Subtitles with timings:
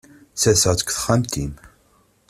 [0.41, 1.53] Serseɣ-tt deg texxamt-im.